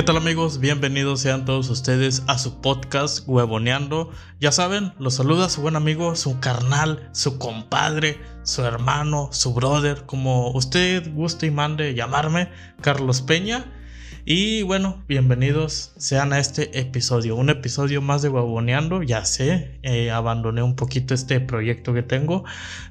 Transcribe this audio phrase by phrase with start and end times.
[0.00, 0.60] ¿Qué tal amigos?
[0.60, 4.10] Bienvenidos sean todos ustedes a su podcast Huevoneando.
[4.40, 10.06] Ya saben, los saluda su buen amigo, su carnal, su compadre, su hermano, su brother,
[10.06, 12.48] como usted guste y mande llamarme,
[12.80, 13.70] Carlos Peña.
[14.24, 19.02] Y bueno, bienvenidos sean a este episodio, un episodio más de Huevoneando.
[19.02, 22.44] Ya sé, eh, abandoné un poquito este proyecto que tengo,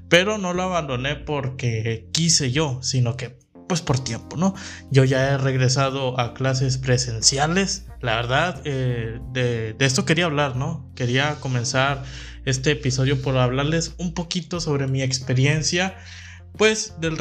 [0.10, 3.40] pero no lo abandoné porque quise yo, sino que
[3.70, 4.56] pues por tiempo, ¿no?
[4.90, 10.92] Yo ya he regresado a clases presenciales, la verdad, eh, de, esto quería hablar, ¿no?
[10.96, 12.04] Quería comenzar
[12.46, 15.96] este episodio por hablarles un poquito sobre mi experiencia,
[16.58, 17.16] pues del,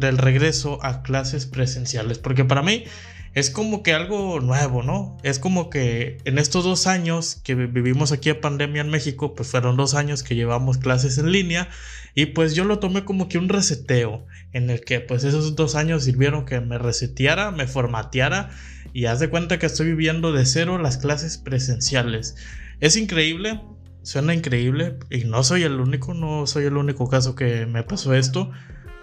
[0.00, 2.84] del regreso a clases presenciales, porque para mí
[3.32, 5.16] es como que algo nuevo, ¿no?
[5.22, 9.48] Es como que en estos dos años que vivimos aquí a pandemia en México, pues
[9.50, 11.68] fueron dos años que llevamos clases en línea
[12.14, 15.76] y pues yo lo tomé como que un reseteo, en el que pues esos dos
[15.76, 18.50] años sirvieron que me reseteara, me formateara
[18.92, 22.34] y haz de cuenta que estoy viviendo de cero las clases presenciales.
[22.80, 23.60] Es increíble,
[24.02, 28.12] suena increíble y no soy el único, no soy el único caso que me pasó
[28.14, 28.50] esto.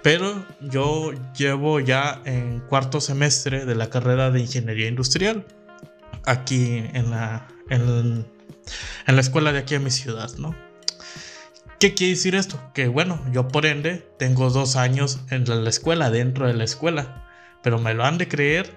[0.04, 5.46] Pero yo llevo ya en cuarto semestre de la carrera de ingeniería industrial
[6.26, 8.26] aquí en la, en,
[9.08, 10.56] la escuela de aquí en mi ciudad, ¿no?
[11.80, 12.60] ¿Qué quiere decir esto?
[12.74, 17.28] Que bueno, yo por ende tengo dos años en la escuela, dentro de la escuela,
[17.62, 18.72] pero me lo han de creer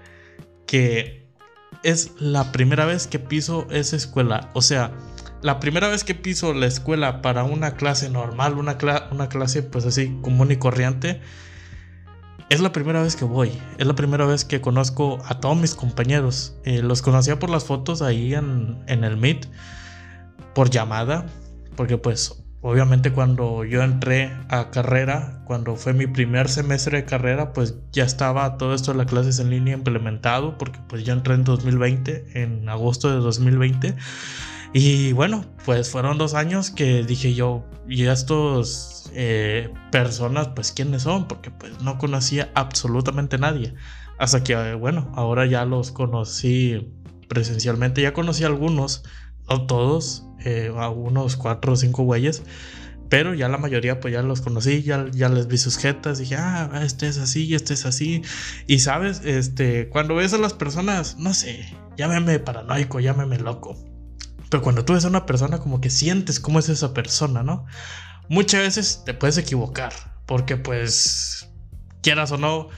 [0.66, 1.26] que
[1.82, 4.50] es la primera vez que piso esa escuela.
[4.52, 4.92] O sea,
[5.42, 8.76] la primera vez que piso la escuela para una clase normal, una,
[9.10, 11.20] una clase pues así común y corriente,
[12.48, 13.52] es la primera vez que voy.
[13.78, 16.56] Es la primera vez que conozco a todos mis compañeros.
[16.64, 19.46] Eh, los conocía por las fotos ahí en, en el Meet,
[20.54, 21.26] por llamada,
[21.76, 27.54] porque pues Obviamente cuando yo entré a carrera, cuando fue mi primer semestre de carrera,
[27.54, 31.34] pues ya estaba todo esto de las clases en línea implementado, porque pues yo entré
[31.34, 33.96] en 2020, en agosto de 2020.
[34.72, 41.02] Y bueno, pues fueron dos años que dije yo, y estos eh, personas, pues quiénes
[41.02, 43.74] son, porque pues no conocía absolutamente nadie.
[44.18, 46.88] Hasta que, bueno, ahora ya los conocí
[47.28, 49.02] presencialmente, ya conocí a algunos,
[49.48, 52.44] no todos, eh, a unos cuatro o cinco güeyes.
[53.08, 56.36] Pero ya la mayoría pues ya los conocí, ya, ya les vi sus jetas, dije,
[56.36, 58.22] ah, este es así, este es así.
[58.68, 61.66] Y sabes, este, cuando ves a las personas, no sé,
[61.96, 63.89] llámeme paranoico, llámeme loco.
[64.50, 67.64] Pero cuando tú ves a una persona como que sientes cómo es esa persona, ¿no?
[68.28, 69.92] Muchas veces te puedes equivocar,
[70.26, 71.48] porque pues,
[72.02, 72.68] quieras o no,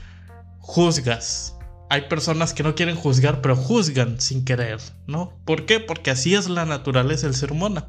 [0.59, 1.57] juzgas
[1.93, 5.39] hay personas que no quieren juzgar, pero juzgan sin querer, ¿no?
[5.45, 5.79] ¿Por qué?
[5.79, 7.87] Porque así es la naturaleza del ser humano.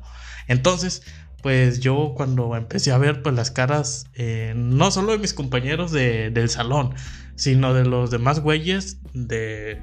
[0.49, 1.03] Entonces,
[1.41, 5.93] pues yo cuando empecé a ver pues las caras, eh, no solo de mis compañeros
[5.93, 6.93] del salón,
[7.35, 9.81] sino de los demás güeyes de,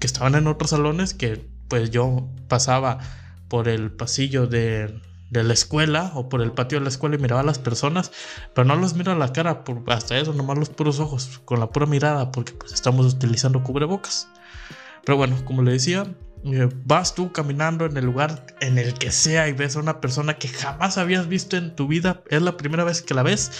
[0.00, 3.00] que estaban en otros salones, que pues yo pasaba
[3.48, 5.00] por el pasillo de,
[5.30, 8.12] de la escuela o por el patio de la escuela y miraba a las personas,
[8.54, 11.60] pero no los miro a la cara, por, hasta eso, nomás los puros ojos, con
[11.60, 14.28] la pura mirada, porque pues estamos utilizando cubrebocas.
[15.04, 16.06] Pero bueno, como le decía,
[16.84, 20.38] vas tú caminando en el lugar en el que sea y ves a una persona
[20.38, 23.50] que jamás habías visto en tu vida, es la primera vez que la ves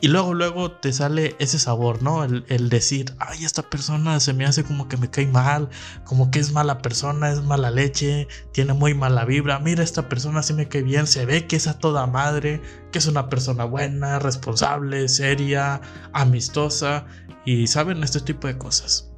[0.00, 2.24] y luego luego te sale ese sabor, ¿no?
[2.24, 5.68] El, decir, ay, esta persona se me hace como que me cae mal,
[6.04, 10.42] como que es mala persona, es mala leche, tiene muy mala vibra, mira, esta persona
[10.42, 12.60] sí me cae bien, se ve que es a toda madre,
[12.92, 15.80] que es una persona buena, responsable, seria,
[16.12, 17.06] amistosa
[17.44, 19.09] y saben este tipo de cosas.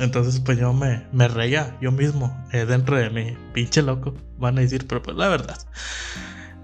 [0.00, 3.36] Entonces, pues yo me, me reía yo mismo eh, dentro de mí.
[3.52, 5.58] Pinche loco, van a decir, pero pues la verdad.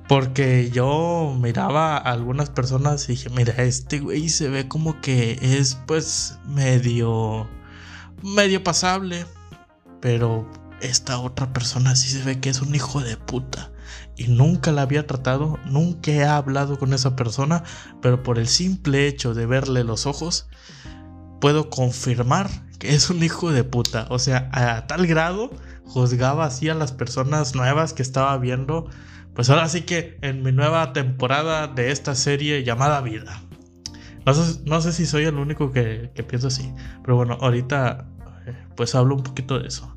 [0.09, 5.39] Porque yo miraba a algunas personas y dije, mira, este güey se ve como que
[5.43, 7.47] es pues medio,
[8.23, 9.27] medio pasable.
[10.01, 13.71] Pero esta otra persona sí se ve que es un hijo de puta.
[14.17, 17.65] Y nunca la había tratado, nunca he hablado con esa persona,
[18.01, 20.49] pero por el simple hecho de verle los ojos,
[21.39, 24.07] puedo confirmar que es un hijo de puta.
[24.11, 25.51] O sea, a tal grado
[25.85, 28.89] juzgaba así a las personas nuevas que estaba viendo.
[29.35, 33.43] Pues ahora sí que en mi nueva temporada de esta serie llamada Vida.
[34.65, 36.73] No sé, si soy el único que, que piensa así.
[37.03, 38.09] Pero bueno, ahorita
[38.47, 39.97] eh, pues hablo un poquito de eso.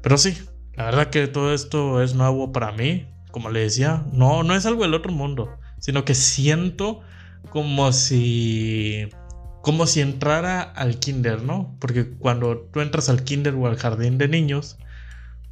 [0.00, 0.38] Pero sí,
[0.74, 3.08] la verdad que todo esto es nuevo para mí.
[3.30, 5.50] Como le decía, no, no es algo del otro mundo.
[5.78, 7.00] Sino que siento
[7.50, 9.08] como si
[9.62, 11.76] como si entrara al kinder, ¿no?
[11.78, 14.76] Porque cuando tú entras al kinder o al jardín de niños,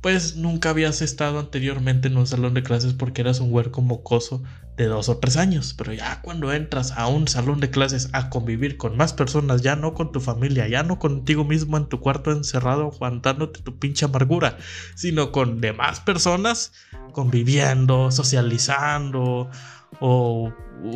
[0.00, 4.42] pues nunca habías estado anteriormente en un salón de clases porque eras un huerco mocoso
[4.76, 8.30] de dos o tres años, pero ya cuando entras a un salón de clases a
[8.30, 12.00] convivir con más personas, ya no con tu familia, ya no contigo mismo en tu
[12.00, 14.56] cuarto encerrado aguantándote tu pinche amargura,
[14.94, 16.72] sino con demás personas
[17.12, 19.50] conviviendo, socializando
[19.98, 20.52] o,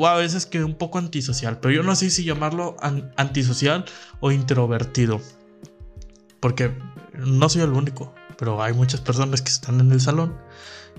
[0.07, 2.77] a veces que un poco antisocial, pero yo no sé si llamarlo
[3.17, 3.85] antisocial
[4.21, 5.21] o introvertido,
[6.41, 6.73] porque
[7.15, 10.37] no soy el único, pero hay muchas personas que están en el salón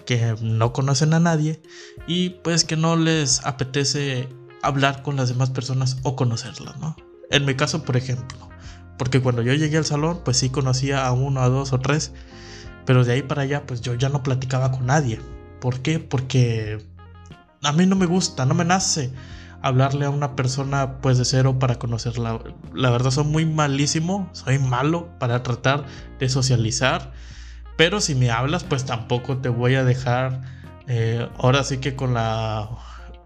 [0.06, 1.62] que no conocen a nadie
[2.06, 4.28] y pues que no les apetece
[4.62, 6.96] hablar con las demás personas o conocerlas, ¿no?
[7.32, 8.50] En mi caso, por ejemplo,
[8.98, 12.12] porque cuando yo llegué al salón, pues sí conocía a uno, a dos o tres,
[12.86, 15.20] pero de ahí para allá, pues yo ya no platicaba con nadie.
[15.60, 16.00] ¿Por qué?
[16.00, 16.86] Porque
[17.66, 19.12] a mí no me gusta, no me nace
[19.62, 22.40] hablarle a una persona pues de cero para conocerla.
[22.74, 25.86] La verdad soy muy malísimo, soy malo para tratar
[26.20, 27.12] de socializar
[27.78, 30.42] pero si me hablas, pues tampoco te voy a dejar.
[30.88, 32.70] Eh, ahora sí que con la.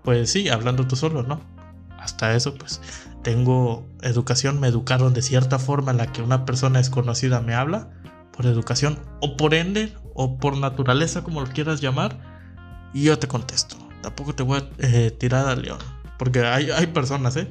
[0.03, 1.41] Pues sí, hablando tú solo, ¿no?
[1.99, 2.81] Hasta eso, pues
[3.21, 7.89] tengo educación, me educaron de cierta forma en la que una persona desconocida me habla,
[8.31, 12.17] por educación, o por ende, o por naturaleza, como lo quieras llamar,
[12.93, 13.88] y yo te contesto.
[14.01, 15.79] Tampoco te voy a eh, tirar al león,
[16.17, 17.47] porque hay, hay personas, ¿eh?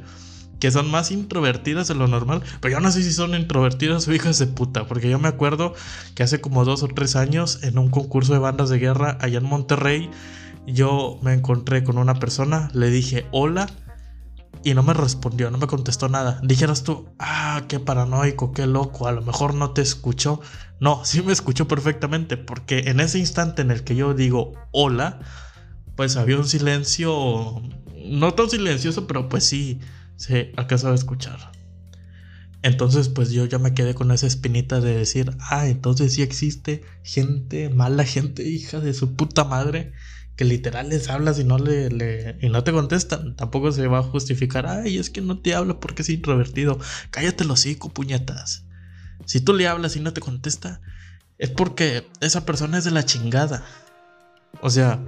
[0.59, 4.13] que son más introvertidas de lo normal, pero yo no sé si son introvertidas o
[4.13, 5.75] hijas de puta, porque yo me acuerdo
[6.15, 9.39] que hace como dos o tres años en un concurso de bandas de guerra allá
[9.39, 10.11] en Monterrey,
[10.67, 13.69] yo me encontré con una persona, le dije hola
[14.65, 16.41] y no me respondió, no me contestó nada.
[16.43, 20.41] Dijeras tú, ah, qué paranoico, qué loco, a lo mejor no te escuchó.
[20.81, 25.21] No, sí me escuchó perfectamente, porque en ese instante en el que yo digo hola,
[25.99, 27.61] pues había un silencio,
[28.07, 29.81] no tan silencioso, pero pues sí
[30.15, 31.51] se alcanzaba a escuchar.
[32.63, 36.85] Entonces, pues yo ya me quedé con esa espinita de decir, ah, entonces sí existe
[37.03, 39.91] gente, mala gente, hija de su puta madre,
[40.37, 43.35] que literal les hablas y no le, y no te contestan.
[43.35, 46.79] Tampoco se va a justificar, ay, es que no te habla porque es introvertido.
[47.11, 48.67] Cállate los hocico, puñetas.
[49.25, 50.81] Si tú le hablas y no te contesta,
[51.39, 53.65] es porque esa persona es de la chingada.
[54.61, 55.05] O sea,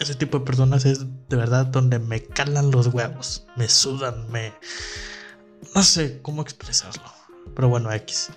[0.00, 4.52] ese tipo de personas es de verdad donde me calan los huevos, me sudan, me...
[5.74, 7.04] No sé cómo expresarlo,
[7.54, 8.30] pero bueno, X.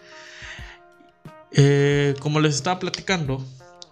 [1.51, 3.43] Eh, como les estaba platicando,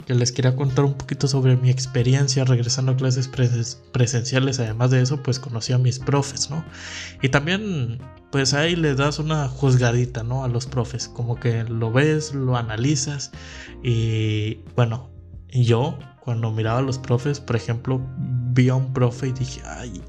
[0.06, 3.30] que les quería contar un poquito sobre mi experiencia regresando a clases
[3.92, 4.60] presenciales.
[4.60, 6.66] Además de eso, pues conocí a mis profes, ¿no?
[7.22, 8.00] Y también,
[8.32, 10.44] pues ahí les das una juzgadita, ¿no?
[10.44, 13.32] A los profes, como que lo ves, lo analizas
[13.82, 15.10] y bueno,
[15.50, 18.02] yo cuando miraba a los profes, por ejemplo,
[18.54, 20.02] vi a un profe y dije, ay,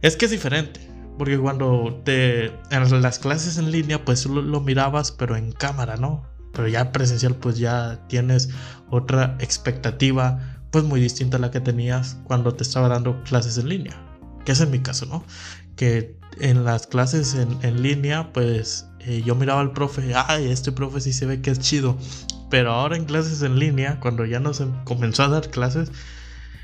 [0.00, 0.80] es que es diferente.
[1.18, 2.46] Porque cuando te.
[2.70, 6.24] En las clases en línea, pues lo, mirabas, pero en cámara, ¿no?
[6.52, 8.50] Pero ya presencial, pues ya tienes
[8.90, 13.68] otra expectativa, pues muy distinta a la que tenías cuando te estaba dando clases en
[13.68, 13.94] línea.
[14.44, 15.24] Que es en mi caso, ¿no?
[15.76, 20.72] Que en las clases en, en línea, pues eh, yo miraba al profe, ay, este
[20.72, 21.96] profe sí se ve que es chido.
[22.52, 25.90] Pero ahora en clases en línea, cuando ya nos comenzó a dar clases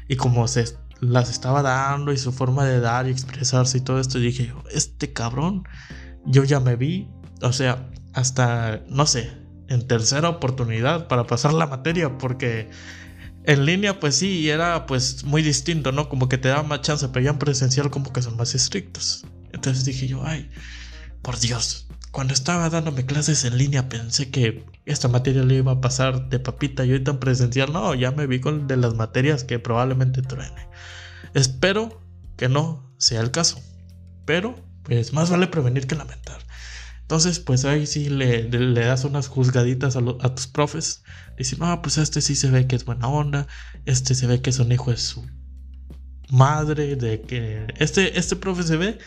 [0.07, 0.67] y como se
[1.01, 5.15] las estaba dando y su forma de dar y expresarse y todo esto, dije, este
[5.15, 5.67] cabrón,
[6.27, 7.09] yo ya me vi,
[7.41, 9.33] o sea, hasta, no sé,
[9.71, 12.69] en tercera oportunidad para pasar la materia, porque
[13.45, 16.11] en línea pues sí, era pues muy distinto, ¿no?
[16.11, 19.25] Como que te daba más chance, pero ya en presencial como que son más estrictos.
[19.55, 20.51] Entonces dije yo, ay,
[21.23, 21.89] por Dios,
[22.19, 26.41] cuando estaba dándome clases en línea pensé que esta materia le iba a pasar de
[26.41, 30.21] papita y ahorita en presencial no, ya me vi con de las materias que probablemente
[30.23, 30.69] truene.
[31.35, 32.03] Espero
[32.37, 33.61] que no sea el caso,
[34.25, 36.39] pero pues más vale prevenir que lamentar.
[37.03, 41.05] Entonces, pues ahí sí le, le das unas juzgaditas a, a, tus profes.
[41.37, 43.47] Dicen, no, pues este sí se ve que es buena onda.
[43.87, 45.25] Este se ve que es un hijo de su
[46.31, 46.97] madre.
[46.97, 48.99] De que este, este profe se ve,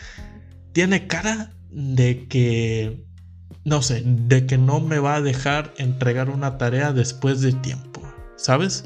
[0.72, 3.06] tiene cara de que,
[3.64, 8.02] no sé, de que no me va a dejar entregar una tarea después de tiempo,
[8.36, 8.84] ¿sabes?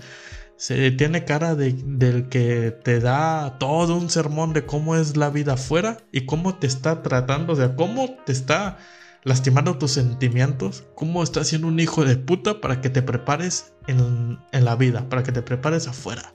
[0.57, 5.29] Se tiene cara de, del que te da todo un sermón de cómo es la
[5.29, 8.79] vida afuera y cómo te está tratando, o sea, cómo te está
[9.27, 14.39] lastimando tus sentimientos, cómo está siendo un hijo de puta para que te prepares en,
[14.53, 16.33] la vida, para que te prepares afuera.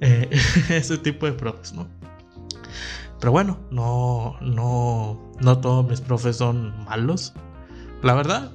[0.00, 0.28] Eh,
[0.70, 1.88] ese tipo de profes, ¿no?
[3.20, 7.34] Pero bueno, no, no, no todos mis profes son malos.
[8.02, 8.50] La verdad,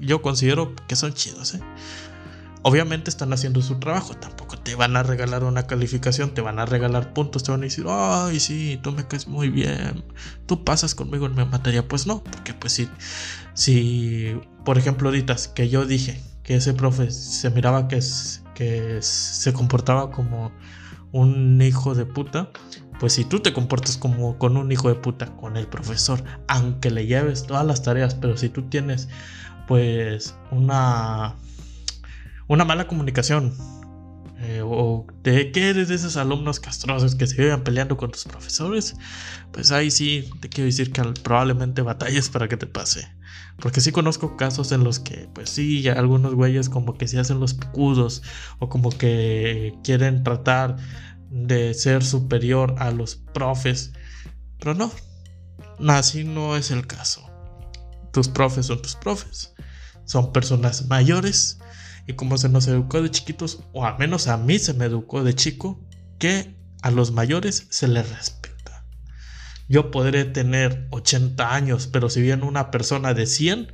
[0.00, 1.60] yo considero que son chidos, ¿eh?
[2.62, 6.66] Obviamente están haciendo su trabajo, tampoco te van a regalar una calificación, te van a
[6.66, 10.04] regalar puntos, te van a decir, ay, sí, tú me caes muy bien,
[10.44, 11.88] tú pasas conmigo en mi materia.
[11.88, 12.88] Pues no, porque pues si,
[13.54, 18.00] si por ejemplo, ahorita que yo dije que ese profe se miraba que,
[18.54, 20.52] que se comportaba como
[21.12, 22.50] un hijo de puta,
[23.00, 26.90] pues si tú te comportas como con un hijo de puta, con el profesor, aunque
[26.90, 29.08] le lleves todas las tareas, pero si tú tienes
[29.66, 31.34] pues una,
[32.46, 33.54] una mala comunicación,
[34.42, 38.24] eh, o de que eres de esos alumnos castrosos que se viven peleando con tus
[38.24, 38.96] profesores,
[39.52, 43.08] pues ahí sí te quiero decir que probablemente batalles para que te pase.
[43.60, 47.40] Porque sí conozco casos en los que, pues sí, algunos güeyes como que se hacen
[47.40, 48.22] los picudos
[48.58, 50.76] o como que quieren tratar
[51.30, 53.92] de ser superior a los profes.
[54.58, 54.92] Pero no,
[55.88, 57.28] así no es el caso.
[58.12, 59.54] Tus profes son tus profes.
[60.04, 61.58] Son personas mayores.
[62.06, 65.22] Y como se nos educó de chiquitos, o al menos a mí se me educó
[65.22, 65.80] de chico,
[66.18, 68.84] que a los mayores se les respeta.
[69.68, 73.72] Yo podré tener 80 años, pero si viene una persona de 100,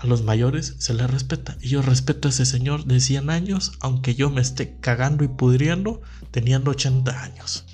[0.00, 1.56] a los mayores se les respeta.
[1.60, 5.28] Y yo respeto a ese señor de 100 años, aunque yo me esté cagando y
[5.28, 7.66] pudriendo teniendo 80 años.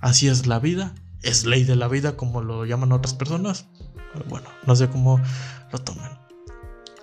[0.00, 3.66] Así es la vida, es ley de la vida como lo llaman otras personas.
[4.28, 5.20] Bueno, no sé cómo
[5.72, 6.20] lo toman.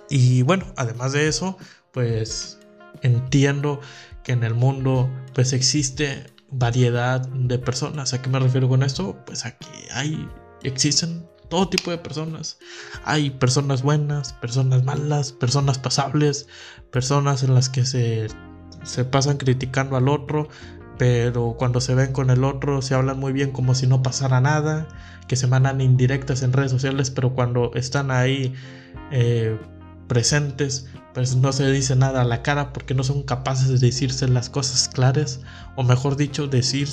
[0.08, 1.58] Y bueno, además de eso,
[1.92, 2.58] pues
[3.02, 3.80] entiendo
[4.24, 8.14] que en el mundo pues existe variedad de personas.
[8.14, 9.22] ¿A qué me refiero con esto?
[9.26, 10.26] Pues aquí hay,
[10.62, 12.56] existen todo tipo de personas.
[13.04, 16.48] Hay personas buenas, personas malas, personas pasables,
[16.90, 18.28] personas en las que se,
[18.84, 20.48] se pasan criticando al otro,
[20.96, 24.40] pero cuando se ven con el otro se hablan muy bien como si no pasara
[24.40, 24.88] nada,
[25.28, 28.54] que se mandan indirectas en redes sociales, pero cuando están ahí
[29.10, 29.58] eh,
[30.08, 34.26] presentes, pues no se dice nada a la cara porque no son capaces de decirse
[34.26, 35.40] las cosas claras,
[35.76, 36.88] o mejor dicho, decir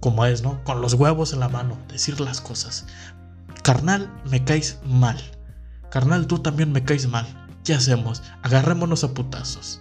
[0.00, 0.62] como es, ¿no?
[0.64, 2.86] Con los huevos en la mano, decir las cosas.
[3.62, 5.18] Carnal, me caes mal.
[5.90, 7.26] Carnal, tú también me caes mal.
[7.64, 8.22] ¿Qué hacemos?
[8.42, 9.80] Agarrémonos a putazos.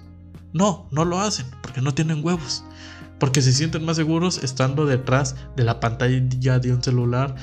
[0.53, 2.63] No, no lo hacen, porque no tienen huevos.
[3.19, 7.35] Porque se sienten más seguros estando detrás de la pantalla de un celular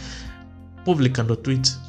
[0.85, 1.81] publicando tweets.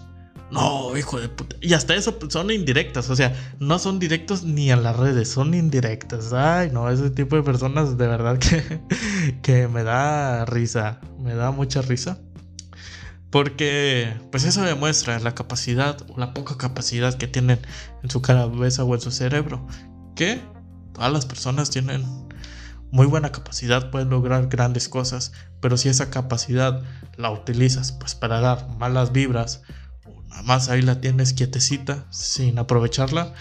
[0.49, 1.57] No, hijo de puta.
[1.61, 3.09] Y hasta eso son indirectas.
[3.09, 6.31] O sea, no son directos ni a las redes, son indirectas.
[6.31, 8.81] Ay, no, ese tipo de personas de verdad que,
[9.41, 11.01] que me da risa.
[11.19, 12.19] Me da mucha risa.
[13.31, 17.59] Porque pues eso demuestra la capacidad o la poca capacidad que tienen
[18.03, 19.67] en su cabeza o en su cerebro.
[20.15, 20.41] Que
[20.93, 22.05] todas las personas tienen
[22.91, 26.81] muy buena capacidad, pueden lograr grandes cosas, pero si esa capacidad
[27.17, 29.61] la utilizas pues para dar malas vibras,
[30.05, 33.33] o nada más ahí la tienes quietecita sin aprovecharla,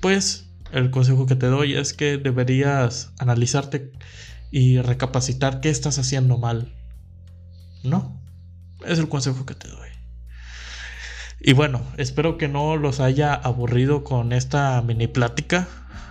[0.00, 3.92] pues el consejo que te doy es que deberías analizarte
[4.50, 6.74] y recapacitar qué estás haciendo mal.
[7.82, 8.17] ¿No?
[8.86, 9.88] Es el consejo que te doy.
[11.40, 15.68] Y bueno, espero que no los haya aburrido con esta mini plática.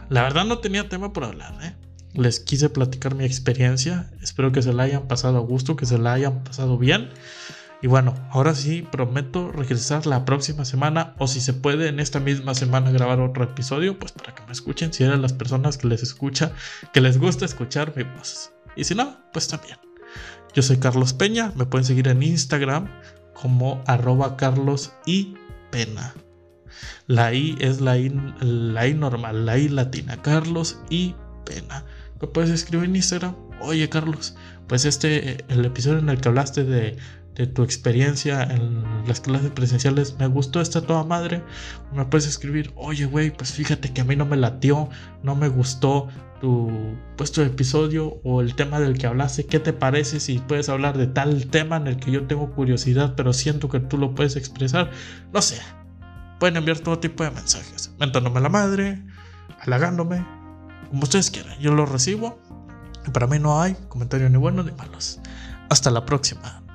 [0.09, 1.75] La verdad no tenía tema por hablar, ¿eh?
[2.13, 4.09] Les quise platicar mi experiencia.
[4.21, 7.09] Espero que se la hayan pasado a gusto, que se la hayan pasado bien.
[7.81, 12.19] Y bueno, ahora sí prometo regresar la próxima semana o si se puede en esta
[12.19, 15.87] misma semana grabar otro episodio, pues para que me escuchen si eran las personas que
[15.87, 16.53] les escucha,
[16.91, 18.51] que les gusta escuchar mi.
[18.75, 19.86] Y si no, pues también.
[20.53, 22.89] Yo soy Carlos Peña, me pueden seguir en Instagram
[23.33, 25.35] como arroba Carlos y
[25.71, 26.13] Pena.
[27.07, 31.85] La I es la I, la I normal, la I latina, Carlos y Pena.
[32.21, 34.35] Me puedes escribir en Instagram, oye Carlos,
[34.67, 36.97] pues este, el episodio en el que hablaste de,
[37.37, 41.43] de tu experiencia en las clases presenciales, me gustó esta toda madre.
[41.93, 44.89] Me puedes escribir, oye güey, pues fíjate que a mí no me latió,
[45.23, 46.07] no me gustó,
[46.41, 46.69] tu
[47.15, 51.07] puesto episodio o el tema del que hablaste, qué te parece si puedes hablar de
[51.07, 54.91] tal tema en el que yo tengo curiosidad, pero siento que tú lo puedes expresar,
[55.33, 55.59] no sé.
[56.39, 59.03] Pueden enviar todo tipo de mensajes, mentándome la madre,
[59.61, 60.23] halagándome,
[60.89, 61.57] como ustedes quieran.
[61.59, 62.39] Yo lo recibo
[63.11, 65.19] para mí no hay comentarios ni buenos ni malos.
[65.69, 66.66] Hasta la próxima.